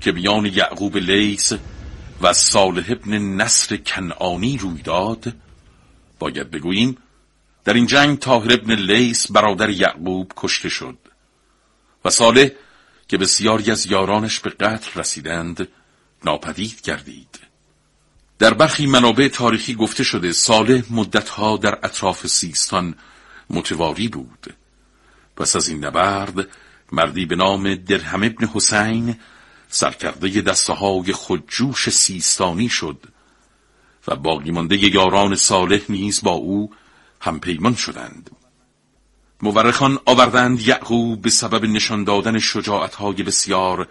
که 0.00 0.12
میان 0.12 0.46
یعقوب 0.46 0.96
لیس 0.96 1.52
و 2.22 2.32
صالح 2.32 2.84
ابن 2.88 3.18
نصر 3.18 3.76
کنعانی 3.76 4.58
روی 4.58 4.82
داد 4.82 5.32
باید 6.18 6.50
بگوییم 6.50 6.98
در 7.64 7.74
این 7.74 7.86
جنگ 7.86 8.18
تاهر 8.18 8.52
ابن 8.52 8.72
لیس 8.72 9.32
برادر 9.32 9.70
یعقوب 9.70 10.32
کشته 10.36 10.68
شد 10.68 10.98
و 12.04 12.10
صالح 12.10 12.48
که 13.08 13.18
بسیاری 13.18 13.70
از 13.70 13.86
یارانش 13.86 14.40
به 14.40 14.50
قتل 14.50 15.00
رسیدند 15.00 15.68
ناپدید 16.24 16.80
گردید. 16.82 17.38
در 18.38 18.54
برخی 18.54 18.86
منابع 18.86 19.28
تاریخی 19.28 19.74
گفته 19.74 20.04
شده 20.04 20.32
صالح 20.32 20.82
مدتها 20.90 21.56
در 21.56 21.78
اطراف 21.82 22.26
سیستان 22.26 22.94
متواری 23.50 24.08
بود. 24.08 24.57
پس 25.38 25.56
از 25.56 25.68
این 25.68 25.84
نبرد 25.84 26.48
مردی 26.92 27.26
به 27.26 27.36
نام 27.36 27.74
درهم 27.74 28.22
ابن 28.22 28.46
حسین 28.46 29.16
سرکرده 29.68 30.40
دسته 30.40 30.72
های 30.72 31.12
خودجوش 31.12 31.90
سیستانی 31.90 32.68
شد 32.68 33.02
و 34.08 34.16
باقی 34.16 34.50
مانده 34.50 34.76
یاران 34.94 35.36
صالح 35.36 35.80
نیز 35.88 36.22
با 36.22 36.30
او 36.30 36.72
هم 37.20 37.40
پیمان 37.40 37.74
شدند. 37.74 38.30
مورخان 39.42 39.98
آوردند 40.06 40.60
یعقوب 40.60 41.22
به 41.22 41.30
سبب 41.30 41.64
نشان 41.64 42.04
دادن 42.04 42.38
های 42.98 43.22
بسیار 43.22 43.88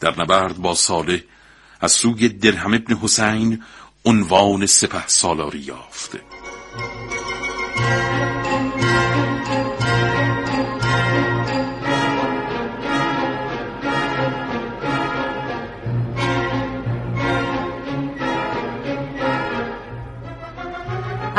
در 0.00 0.20
نبرد 0.20 0.56
با 0.56 0.74
صالح 0.74 1.20
از 1.80 1.92
سوی 1.92 2.28
درهم 2.28 2.74
ابن 2.74 2.96
حسین 2.96 3.62
عنوان 4.04 4.66
سپه 4.66 5.06
سالاری 5.06 5.58
یافت. 5.58 6.16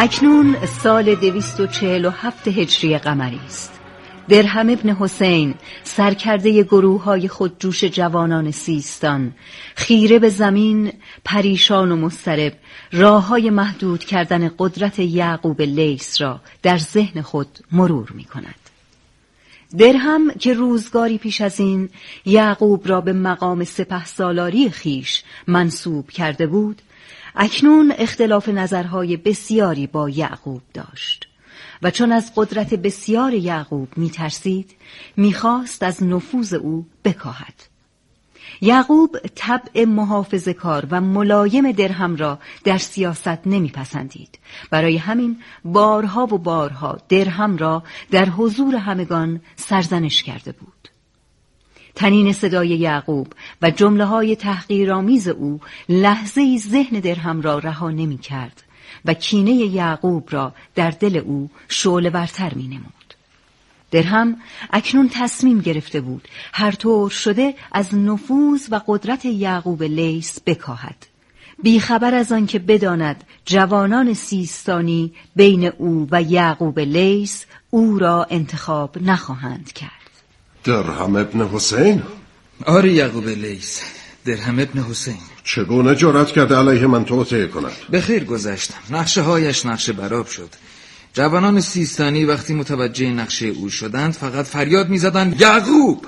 اکنون 0.03 0.65
سال 0.65 1.15
دویست 1.15 1.59
و 1.59 1.67
چهل 1.67 2.05
و 2.05 2.09
هفت 2.09 2.47
هجری 2.47 2.97
قمری 2.97 3.39
است 3.45 3.79
درهم 4.29 4.69
ابن 4.69 4.89
حسین 4.89 5.55
سرکرده 5.83 6.63
گروه 6.63 7.03
های 7.03 7.27
خودجوش 7.27 7.83
جوانان 7.83 8.51
سیستان 8.51 9.33
خیره 9.75 10.19
به 10.19 10.29
زمین 10.29 10.93
پریشان 11.25 11.91
و 11.91 11.95
مسترب 11.95 12.53
راه 12.91 13.27
های 13.27 13.49
محدود 13.49 14.03
کردن 14.03 14.51
قدرت 14.59 14.99
یعقوب 14.99 15.61
لیس 15.61 16.21
را 16.21 16.41
در 16.63 16.77
ذهن 16.77 17.21
خود 17.21 17.59
مرور 17.71 18.11
می 18.11 18.23
کند. 18.23 18.55
درهم 19.77 20.31
که 20.31 20.53
روزگاری 20.53 21.17
پیش 21.17 21.41
از 21.41 21.59
این 21.59 21.89
یعقوب 22.25 22.87
را 22.87 23.01
به 23.01 23.13
مقام 23.13 23.63
سپه 23.63 24.05
سالاری 24.05 24.69
خیش 24.69 25.23
منصوب 25.47 26.09
کرده 26.09 26.47
بود 26.47 26.81
اکنون 27.35 27.93
اختلاف 27.97 28.49
نظرهای 28.49 29.17
بسیاری 29.17 29.87
با 29.87 30.09
یعقوب 30.09 30.61
داشت. 30.73 31.27
و 31.81 31.91
چون 31.91 32.11
از 32.11 32.31
قدرت 32.35 32.73
بسیار 32.73 33.33
یعقوب 33.33 33.87
می 33.97 34.09
ترسید 34.09 34.71
می 35.17 35.33
خواست 35.33 35.83
از 35.83 36.03
نفوذ 36.03 36.53
او 36.53 36.85
بکاهد. 37.05 37.53
یعقوب 38.61 39.17
طبع 39.35 39.85
محافظ 39.85 40.47
کار 40.49 40.87
و 40.91 41.01
ملایم 41.01 41.71
درهم 41.71 42.15
را 42.15 42.39
در 42.63 42.77
سیاست 42.77 43.47
نمیپسندید. 43.47 44.39
برای 44.69 44.97
همین 44.97 45.41
بارها 45.65 46.23
و 46.23 46.37
بارها 46.37 46.97
درهم 47.09 47.57
را 47.57 47.83
در 48.11 48.25
حضور 48.25 48.75
همگان 48.75 49.41
سرزنش 49.55 50.23
کرده 50.23 50.51
بود. 50.51 50.80
تنین 51.95 52.33
صدای 52.33 52.67
یعقوب 52.67 53.33
و 53.61 53.71
جمله 53.71 54.05
های 54.05 54.35
تحقیرآمیز 54.35 55.27
او 55.27 55.59
لحظه 55.89 56.41
ای 56.41 56.59
ذهن 56.59 56.99
درهم 56.99 57.41
را 57.41 57.59
رها 57.59 57.91
نمی 57.91 58.17
کرد 58.17 58.63
و 59.05 59.13
کینه 59.13 59.51
یعقوب 59.51 60.27
را 60.31 60.53
در 60.75 60.91
دل 60.91 61.17
او 61.17 61.49
شعله 61.67 62.09
برتر 62.09 62.53
می 62.53 62.67
نمود. 62.67 63.01
درهم 63.91 64.37
اکنون 64.73 65.09
تصمیم 65.13 65.59
گرفته 65.59 66.01
بود 66.01 66.27
هر 66.53 66.71
طور 66.71 67.09
شده 67.09 67.53
از 67.71 67.95
نفوذ 67.95 68.67
و 68.71 68.81
قدرت 68.87 69.25
یعقوب 69.25 69.83
لیس 69.83 70.39
بکاهد 70.45 71.07
بیخبر 71.63 72.15
از 72.15 72.31
آنکه 72.31 72.59
بداند 72.59 73.23
جوانان 73.45 74.13
سیستانی 74.13 75.13
بین 75.35 75.65
او 75.65 76.07
و 76.11 76.21
یعقوب 76.21 76.79
لیس 76.79 77.45
او 77.69 77.99
را 77.99 78.27
انتخاب 78.29 78.97
نخواهند 79.01 79.71
کرد 79.71 80.00
درهم 80.63 81.15
ابن 81.15 81.47
حسین؟ 81.47 82.03
آره 82.65 82.91
یعقوب 82.91 83.27
لیس 83.27 83.81
درهم 84.25 84.59
ابن 84.59 84.83
حسین. 84.83 85.17
چگونه 85.43 85.95
جرأت 85.95 86.31
کرده 86.31 86.55
علیه 86.55 86.87
من 86.87 87.05
توطعه 87.05 87.47
کند؟ 87.47 87.71
به 87.89 88.01
خیر 88.01 88.23
گذشتم. 88.23 88.77
نقشه 88.89 89.21
هایش 89.21 89.65
نقشه 89.65 89.93
براب 89.93 90.27
شد. 90.27 90.49
جوانان 91.13 91.61
سیستانی 91.61 92.25
وقتی 92.25 92.53
متوجه 92.53 93.09
نقشه 93.09 93.45
او 93.45 93.69
شدند 93.69 94.13
فقط 94.13 94.45
فریاد 94.45 94.89
می‌زدند 94.89 95.41
یعقوب! 95.41 96.05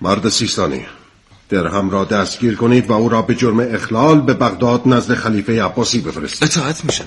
مرد 0.00 0.28
سیستانی 0.28 0.86
درهم 1.48 1.90
را 1.90 2.04
دستگیر 2.04 2.56
کنید 2.56 2.90
و 2.90 2.92
او 2.92 3.08
را 3.08 3.22
به 3.22 3.34
جرم 3.34 3.60
اخلال 3.60 4.20
به 4.20 4.34
بغداد 4.34 4.82
نزد 4.86 5.14
خلیفه 5.14 5.64
عباسی 5.64 6.00
بفرستید. 6.00 6.44
اطاعت 6.44 6.84
می 6.84 6.92
شود 6.92 7.06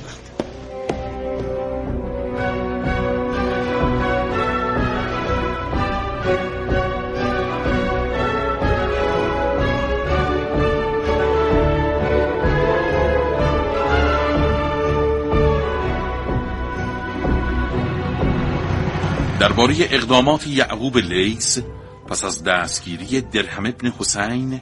درباره 19.67 19.87
اقدامات 19.95 20.47
یعقوب 20.47 20.97
لیس 20.97 21.59
پس 22.07 22.23
از 22.25 22.43
دستگیری 22.43 23.21
درهم 23.21 23.65
ابن 23.65 23.93
حسین 23.99 24.61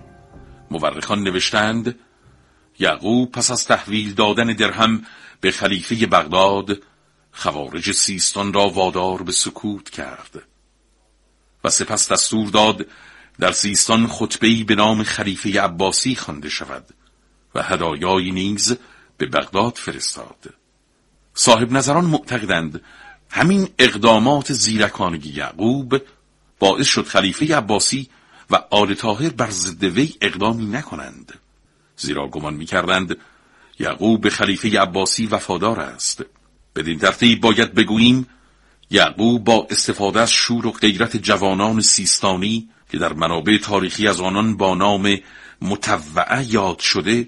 مورخان 0.72 1.24
نوشتند 1.24 2.00
یعقوب 2.80 3.32
پس 3.32 3.52
از 3.52 3.66
تحویل 3.66 4.14
دادن 4.14 4.54
درهم 4.54 5.06
به 5.42 5.52
خلیفه 5.52 6.06
بغداد 6.06 6.78
خوارج 7.32 7.92
سیستان 7.92 8.54
را 8.54 8.70
وادار 8.70 9.24
به 9.24 9.32
سکوت 9.32 9.90
کرد 9.90 10.44
و 11.64 11.70
سپس 11.70 12.12
دستور 12.12 12.50
داد 12.50 12.86
در 13.40 13.52
سیستان 13.52 14.08
خطبه‌ای 14.08 14.64
به 14.64 14.76
نام 14.76 15.04
خلیفه 15.04 15.62
عباسی 15.62 16.16
خوانده 16.16 16.50
شود 16.50 16.86
و 17.56 17.64
هدایایی 17.64 18.32
نیز 18.32 18.78
به 19.18 19.26
بغداد 19.26 19.74
فرستاد. 19.76 20.54
صاحب 21.34 21.72
نظران 21.72 22.06
معتقدند 22.06 22.82
همین 23.36 23.70
اقدامات 23.80 24.54
زیرکانگی 24.54 25.30
یعقوب 25.30 26.02
باعث 26.60 26.88
شد 26.88 27.08
خلیفه 27.08 27.56
عباسی 27.56 28.10
و 28.50 28.56
آل 28.70 28.94
طاهر 28.94 29.30
بر 29.30 29.50
ضد 29.50 29.84
وی 29.84 30.14
اقدامی 30.22 30.66
نکنند. 30.66 31.34
زیرا 31.98 32.28
گمان 32.28 32.54
می‌کردند 32.54 33.18
یعقوب 33.80 34.22
به 34.22 34.30
خلیفه 34.30 34.80
عباسی 34.80 35.28
وفادار 35.28 35.80
است. 35.80 36.26
بدین 36.76 37.00
ترتیب 37.00 37.42
باید 37.42 37.74
بگوییم 37.74 38.28
یعقوب 38.90 39.44
با 39.44 39.68
استفاده 39.70 40.22
از 40.22 40.32
شور 40.32 40.68
و 40.68 40.72
غیرت 40.72 41.18
جوانان 41.18 41.82
سیستانی 41.82 42.70
که 42.92 42.98
در 42.98 43.14
منابع 43.14 43.58
تاریخی 43.58 44.08
از 44.08 44.22
آنان 44.22 44.58
با 44.58 44.76
نام 44.76 45.18
متوعه 45.62 46.54
یاد 46.54 46.80
شده 46.80 47.28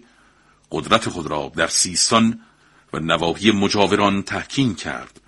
قدرت 0.72 1.10
خود 1.10 1.28
را 1.28 1.52
در 1.56 1.68
سیستان 1.68 2.40
و 2.94 3.00
نواحی 3.00 3.52
مجاوران 3.52 4.24
تحکیم 4.24 4.76
کرد. 4.76 5.25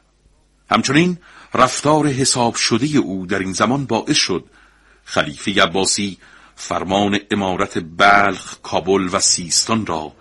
همچنین 0.69 1.17
رفتار 1.53 2.07
حساب 2.07 2.55
شده 2.55 2.97
او 2.97 3.25
در 3.25 3.39
این 3.39 3.53
زمان 3.53 3.85
باعث 3.85 4.17
شد 4.17 4.45
خلیفه 5.03 5.63
عباسی 5.63 6.17
فرمان 6.55 7.19
امارت 7.31 7.77
بلخ، 7.97 8.55
کابل 8.63 9.09
و 9.13 9.19
سیستان 9.19 9.85
را 9.85 10.13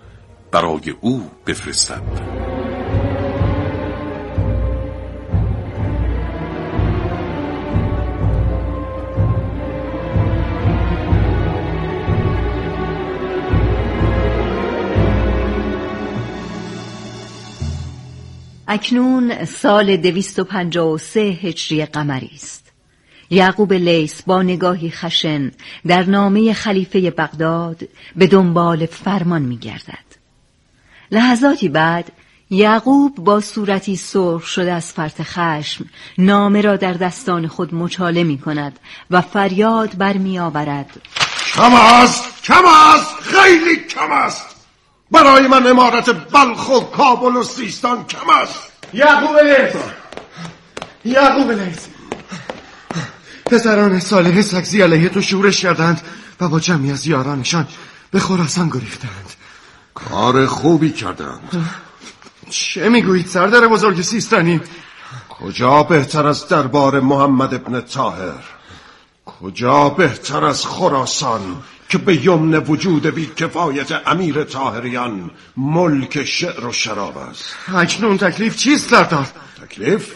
برای 0.53 0.91
او 1.01 1.31
بفرستد. 1.47 2.56
اکنون 18.69 19.45
سال 19.45 19.97
دویست 19.97 20.39
و 20.39 20.45
پنجاه 20.45 20.89
و 20.89 20.99
سه 20.99 21.21
هجری 21.21 21.87
قمری 21.87 22.31
است. 22.35 22.73
یعقوب 23.31 23.73
لیس 23.73 24.23
با 24.23 24.43
نگاهی 24.43 24.91
خشن 24.91 25.53
در 25.87 26.03
نامه 26.03 26.53
خلیفه 26.53 27.11
بغداد 27.11 27.89
به 28.17 28.27
دنبال 28.27 28.87
فرمان 28.87 29.43
می 29.43 29.57
گردد. 29.57 30.07
لحظاتی 31.11 31.69
بعد 31.69 32.13
یعقوب 32.51 33.15
با 33.15 33.41
صورتی 33.41 33.97
سرخ 33.97 34.47
شده 34.47 34.73
از 34.73 34.93
فرط 34.93 35.23
خشم 35.23 35.85
نامه 36.19 36.61
را 36.61 36.77
در 36.77 36.93
دستان 36.93 37.47
خود 37.47 37.75
مچاله 37.75 38.25
می 38.25 38.39
کند 38.39 38.79
و 39.11 39.21
فریاد 39.21 39.99
برمی 39.99 40.39
آورد 40.39 41.01
کم 41.55 41.75
است 41.75 42.43
کم 42.43 42.63
است 42.95 43.15
خیلی 43.21 43.77
کم 43.77 44.13
است. 44.13 44.56
برای 45.11 45.49
من 45.49 45.67
امارت 45.67 46.11
بلخ 46.11 46.69
و 46.69 46.81
کابل 46.81 47.37
و 47.37 47.43
سیستان 47.43 48.05
کم 48.07 48.31
است. 48.43 48.73
یعقوب 48.93 49.39
لیس 49.39 49.83
یعقوب 51.05 51.51
لیس 51.51 51.87
پسران 53.47 54.01
صالح 54.01 54.43
سکزی 54.43 54.83
علیه 54.83 55.09
تو 55.09 55.21
شورش 55.21 55.61
کردند 55.61 56.01
و 56.41 56.49
با 56.49 56.61
جمعی 56.61 56.93
از 56.93 57.07
یارانشان 57.07 57.67
به 58.11 58.21
خراسان 58.21 58.69
گریختند. 58.69 59.33
کار 59.95 60.47
خوبی 60.47 60.91
کردند. 60.91 61.69
چه 62.51 62.89
می‌گویید 62.89 63.27
سردار 63.27 63.69
بزرگ 63.69 64.03
سیستانی؟ 64.03 64.61
کجا 65.29 65.83
بهتر 65.83 66.27
از 66.27 66.49
دربار 66.49 67.01
محمد 67.01 67.55
ابن 67.55 67.81
تاهر 67.81 68.45
کجا 69.27 69.89
بهتر 69.89 70.45
از 70.45 70.67
خراسان؟ 70.67 71.63
که 71.89 71.99
به 71.99 72.25
یمن 72.25 72.55
وجود 72.55 73.07
بی 73.07 73.27
کفایت 73.27 73.93
امیر 74.07 74.45
تاهریان 74.45 75.31
ملک 75.57 76.25
شعر 76.25 76.67
و 76.67 76.73
شراب 76.73 77.19
است. 77.19 77.45
اکنون 77.69 78.19
تکلیف 78.19 78.57
چیست 78.57 78.91
سردار؟ 78.91 79.27
تکلیف؟ 79.63 80.15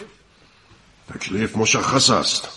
تکلیف 1.13 1.57
مشخص 1.57 2.09
است. 2.09 2.47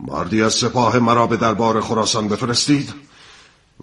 مردی 0.00 0.42
از 0.42 0.54
سپاه 0.54 0.98
مرا 0.98 1.26
به 1.26 1.36
دربار 1.36 1.80
خراسان 1.80 2.28
بفرستید 2.28 2.94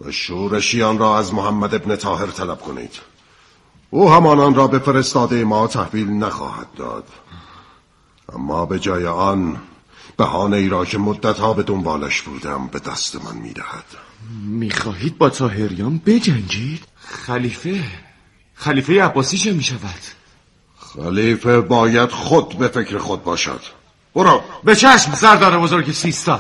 و 0.02 0.12
شورشیان 0.12 0.98
را 0.98 1.18
از 1.18 1.34
محمد 1.34 1.76
ابن 1.76 1.96
تاهر 1.96 2.28
طلب 2.28 2.62
کنید. 2.62 2.92
او 3.90 4.12
همانان 4.12 4.56
را 4.56 4.68
به 4.68 4.80
فرستاده 4.80 5.44
ما 5.44 5.68
تحویل 5.68 6.10
نخواهد 6.10 6.68
داد. 6.76 7.08
اما 8.34 8.66
به 8.66 8.80
جای 8.80 9.06
آن 9.06 9.62
بهانه 10.18 10.58
ای 10.58 10.70
را 10.70 10.86
که 10.86 10.98
مدتها 10.98 11.54
به 11.54 11.64
دنبالش 11.64 12.22
بودم 12.22 12.68
به 12.68 12.80
دست 12.80 13.26
من 13.26 13.36
می‌دهد. 13.36 14.07
می‌خواهید 14.46 15.18
با 15.18 15.30
تاهریان 15.30 15.98
بجنگید؟ 16.06 16.84
خلیفه 16.96 17.84
خلیفه 18.54 19.04
عباسی 19.04 19.38
چه 19.38 19.54
می‌شود؟ 19.54 20.02
خلیفه 20.80 21.62
باید 21.62 22.10
خود 22.10 22.58
به 22.58 22.68
فکر 22.68 22.98
خود 22.98 23.24
باشد 23.24 23.62
برو 24.16 24.42
به 24.64 24.76
چشم 24.76 25.14
سردار 25.14 25.60
بزرگ 25.60 25.92
سیستان 25.92 26.40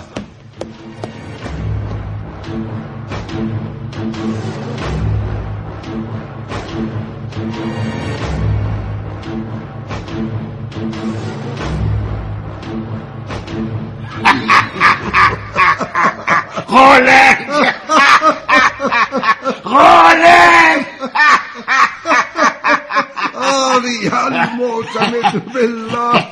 غالب 16.67 17.38
غالب 19.63 20.86
آری 23.34 24.10
المعتمد 24.13 25.54
بالله 25.54 26.23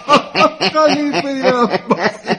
خلیفه 0.73 1.53
عباسی 1.53 2.35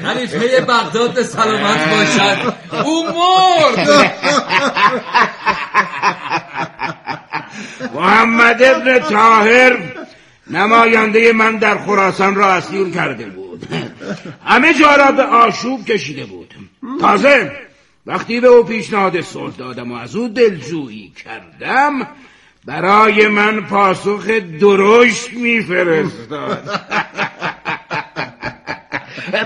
خلیفه 0.04 0.61
بغداد 0.61 1.14
به 1.14 1.22
سلامت 1.22 1.88
باشد. 1.90 2.54
او 2.85 3.04
مرد. 3.07 4.12
محمد 7.94 8.62
ابن 8.62 8.98
تاهر 8.98 9.78
نماینده 10.50 11.33
من 11.33 11.57
در 11.57 11.78
خراسان 11.78 12.35
را 12.35 12.52
اسیر 12.52 12.90
کرده 12.90 13.26
بود. 13.26 13.68
همه 14.46 14.74
جا 14.74 14.96
را 14.96 15.12
به 15.12 15.22
آشوب 15.22 15.85
کشیده 15.85 16.24
بود. 16.24 16.54
تازه 17.00 17.52
وقتی 18.08 18.40
به 18.40 18.48
او 18.48 18.64
پیشنهاد 18.64 19.20
صلح 19.20 19.56
دادم 19.56 19.92
و 19.92 19.94
از 19.94 20.16
او 20.16 20.28
دلجویی 20.28 21.12
کردم 21.24 22.08
برای 22.64 23.28
من 23.28 23.60
پاسخ 23.60 24.26
درشت 24.60 25.32
میفرستاد. 25.32 26.70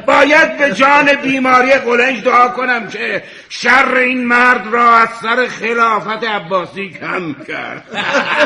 باید 0.07 0.59
به 0.59 0.73
جان 0.73 1.14
بیماری 1.14 1.73
قلنج 1.73 2.25
دعا 2.25 2.49
کنم 2.49 2.88
که 2.88 3.23
شر 3.49 3.95
این 3.95 4.25
مرد 4.25 4.66
را 4.73 4.97
از 4.97 5.09
سر 5.23 5.47
خلافت 5.47 6.25
عباسی 6.25 6.90
کم 7.01 7.35
کرد. 7.49 7.85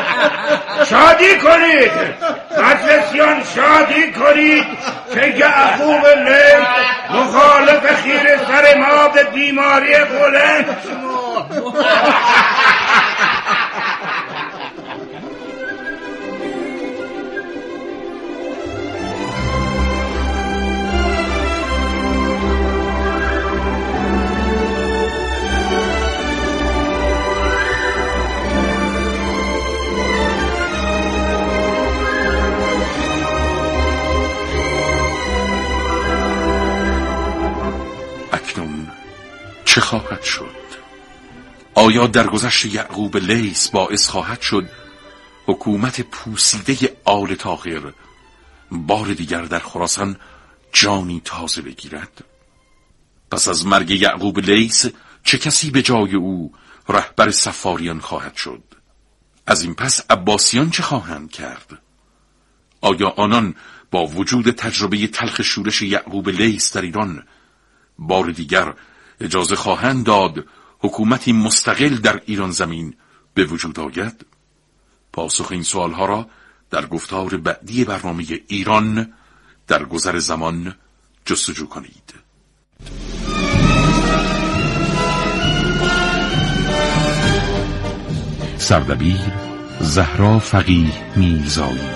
شادی 0.89 1.37
کنید. 1.37 1.91
مجلسیان 2.63 3.43
شادی 3.55 4.11
کنید 4.11 4.65
که 5.13 5.27
یعقوب 5.27 6.05
لیل 6.07 6.65
مخالف 7.09 8.01
خیر 8.03 8.37
سر 8.37 8.77
ما 8.77 9.07
به 9.07 9.23
بیماری 9.23 9.95
قلنج 9.95 10.65
چه 39.77 39.81
خواهد 39.81 40.23
شد؟ 40.23 40.55
آیا 41.75 42.07
درگذشت 42.07 42.65
یعقوب 42.65 43.17
لیس 43.17 43.69
باعث 43.69 44.07
خواهد 44.07 44.41
شد 44.41 44.69
حکومت 45.45 46.01
پوسیده 46.01 46.97
آل 47.05 47.35
تاغر 47.35 47.91
بار 48.71 49.13
دیگر 49.13 49.41
در 49.41 49.59
خراسان 49.59 50.15
جانی 50.73 51.21
تازه 51.25 51.61
بگیرد؟ 51.61 52.23
پس 53.31 53.47
از 53.47 53.65
مرگ 53.65 53.91
یعقوب 53.91 54.39
لیس 54.39 54.85
چه 55.23 55.37
کسی 55.37 55.71
به 55.71 55.81
جای 55.81 56.15
او 56.15 56.53
رهبر 56.89 57.31
سفاریان 57.31 57.99
خواهد 57.99 58.35
شد؟ 58.35 58.63
از 59.47 59.61
این 59.61 59.75
پس 59.75 60.01
عباسیان 60.09 60.69
چه 60.69 60.83
خواهند 60.83 61.31
کرد؟ 61.31 61.81
آیا 62.81 63.09
آنان 63.09 63.55
با 63.91 64.05
وجود 64.05 64.51
تجربه 64.51 65.07
تلخ 65.07 65.41
شورش 65.41 65.81
یعقوب 65.81 66.29
لیس 66.29 66.73
در 66.73 66.81
ایران 66.81 67.23
بار 67.99 68.31
دیگر 68.31 68.73
اجازه 69.21 69.55
خواهند 69.55 70.05
داد 70.05 70.45
حکومتی 70.79 71.33
مستقل 71.33 71.95
در 71.95 72.21
ایران 72.25 72.51
زمین 72.51 72.93
به 73.33 73.45
وجود 73.45 73.79
آید؟ 73.79 74.25
پاسخ 75.13 75.51
این 75.51 75.63
سوالها 75.63 76.05
را 76.05 76.29
در 76.69 76.85
گفتار 76.85 77.37
بعدی 77.37 77.85
برنامه 77.85 78.25
ایران 78.47 79.13
در 79.67 79.83
گذر 79.83 80.19
زمان 80.19 80.75
جستجو 81.25 81.65
کنید. 81.67 82.13
سردبیر 88.57 89.19
زهرا 89.79 90.39
فقیه 90.39 91.17
میرزایی 91.17 91.89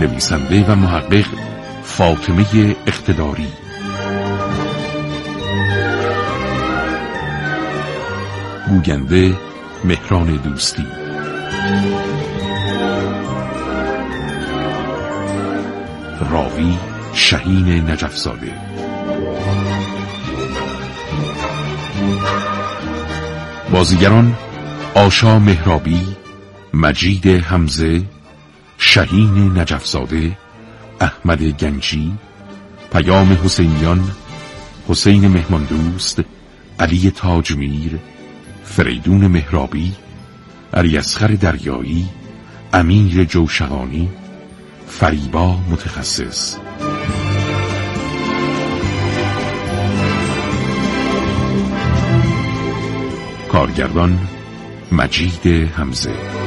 نویسنده 0.00 0.64
و 0.64 0.74
محقق 0.74 1.43
فاطمه 1.96 2.76
اقتداری. 2.86 3.48
گوینده 8.68 9.34
مهران 9.84 10.36
دوستی. 10.36 10.86
راوی 16.30 16.78
شهین 17.12 17.90
نجفزاده. 17.90 18.52
بازیگران 23.72 24.36
آشا 24.94 25.38
مهرابی 25.38 26.16
مجید 26.74 27.26
حمزه 27.26 28.02
شهین 28.78 29.58
نجفزاده 29.58 30.43
احمد 31.00 31.42
گنجی 31.42 32.12
پیام 32.92 33.32
حسینیان 33.44 34.10
حسین 34.88 35.28
مهمان 35.28 35.64
دوست 35.64 36.20
علی 36.80 37.10
تاجمیر 37.10 37.98
فریدون 38.64 39.26
مهرابی 39.26 39.94
علی 40.74 41.00
دریایی 41.40 42.08
امیر 42.72 43.24
جوشقانی 43.24 44.08
فریبا 44.88 45.56
متخصص. 45.70 46.56
کارگردان 53.48 54.18
مجید 54.92 55.46
حمزه. 55.46 56.43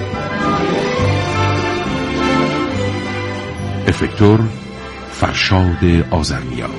افکتور 3.88 4.40
فرشاد 5.12 5.86
آزرمیا 6.12 6.70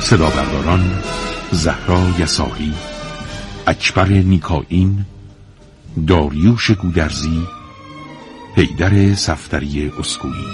صدا 0.00 0.30
برداران 0.30 1.02
زهرا 1.50 2.00
یساهی 2.18 2.74
اکبر 3.66 4.08
نیکاین 4.08 5.06
داریوش 6.06 6.70
گودرزی 6.70 7.42
حیدر 8.56 9.14
سفتری 9.14 9.92
اسکویی 9.98 10.46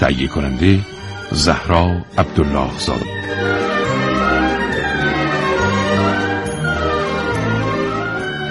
تهیه 0.00 0.28
کننده 0.28 0.80
زهرا 1.32 1.90
عبدالله 2.18 2.78
زاده. 2.78 3.57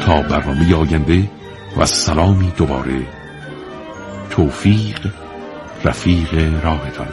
تا 0.08 0.22
برنامه 0.22 0.76
آینده 0.76 1.30
و 1.78 1.86
سلامی 1.86 2.52
دوباره. 2.58 3.08
توفیق 4.30 5.14
رفیق 5.84 6.64
راهتان. 6.64 7.08